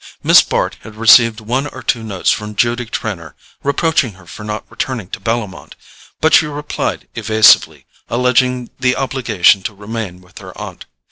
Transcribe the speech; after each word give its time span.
Miss 0.23 0.41
Bart 0.41 0.77
had 0.81 0.95
received 0.95 1.41
one 1.41 1.67
or 1.67 1.83
two 1.83 2.01
notes 2.01 2.31
from 2.31 2.55
Judy 2.55 2.87
Trenor, 2.87 3.35
reproaching 3.61 4.13
her 4.13 4.25
for 4.25 4.43
not 4.43 4.65
returning 4.71 5.09
to 5.09 5.19
Bellomont; 5.19 5.75
but 6.21 6.33
she 6.33 6.47
replied 6.47 7.07
evasively, 7.13 7.85
alleging 8.09 8.71
the 8.79 8.95
obligation 8.95 9.61
to 9.61 9.75
remain 9.75 10.19
with 10.19 10.39
her 10.39 10.57
aunt. 10.59 10.87